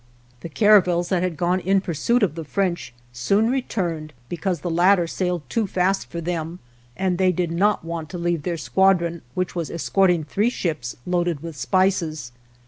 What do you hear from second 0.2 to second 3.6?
The caravels that had gone in pursuit of the French soon